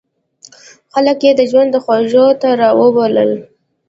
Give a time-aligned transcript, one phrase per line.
[0.93, 3.31] خلک یې د ژوند خوږو ته را وبلل.